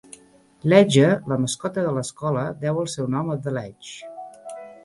[0.71, 4.13] Ledger, la mascota de l'escola, deu el seu nom a The Ledge.